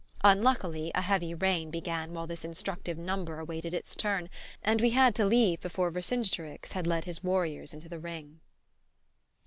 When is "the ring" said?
7.87-8.39